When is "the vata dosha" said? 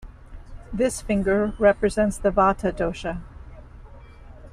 2.17-3.21